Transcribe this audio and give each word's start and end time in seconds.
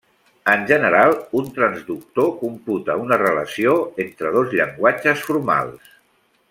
En 0.51 0.61
general, 0.69 1.11
un 1.41 1.51
transductor 1.57 2.31
computa 2.39 2.97
una 3.03 3.21
relació 3.23 3.77
entre 4.07 4.35
dos 4.39 4.53
llenguatges 4.57 5.27
formals. 5.29 5.97